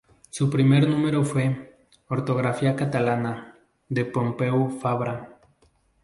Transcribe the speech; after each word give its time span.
Su 0.31 0.49
primer 0.49 0.89
número 0.89 1.23
fue 1.23 1.77
"Ortografía 2.07 2.75
catalana" 2.75 3.59
de 3.87 4.03
Pompeu 4.05 4.67
Fabra. 4.71 5.39